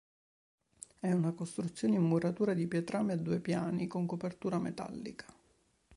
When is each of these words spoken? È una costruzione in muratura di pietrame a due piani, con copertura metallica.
È 0.99 1.11
una 1.11 1.33
costruzione 1.33 1.93
in 1.97 2.01
muratura 2.01 2.55
di 2.55 2.65
pietrame 2.65 3.13
a 3.13 3.17
due 3.17 3.39
piani, 3.39 3.85
con 3.85 4.07
copertura 4.07 4.57
metallica. 4.57 5.31